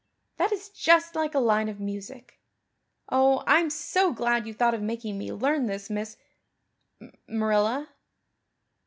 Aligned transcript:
That 0.37 0.51
is 0.51 0.69
just 0.69 1.13
like 1.13 1.35
a 1.35 1.39
line 1.39 1.69
of 1.69 1.79
music. 1.79 2.39
Oh, 3.09 3.43
I'm 3.45 3.69
so 3.69 4.11
glad 4.11 4.47
you 4.47 4.53
thought 4.55 4.73
of 4.73 4.81
making 4.81 5.15
me 5.19 5.31
learn 5.31 5.67
this, 5.67 5.91
Miss 5.91 6.17
Marilla." 7.27 7.87